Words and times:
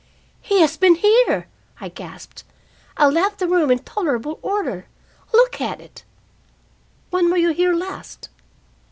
"He 0.41 0.61
has 0.61 0.77
been 0.77 0.95
here!" 0.95 1.45
I 1.79 1.89
gasped. 1.89 2.43
"I 2.97 3.05
left 3.05 3.37
the 3.37 3.47
room 3.47 3.69
in 3.69 3.77
tolerable 3.77 4.39
order. 4.41 4.87
Look 5.31 5.61
at 5.61 5.79
it!" 5.79 6.05
"When 7.11 7.29
were 7.29 7.37
you 7.37 7.51
here 7.51 7.75
last?" 7.75 8.29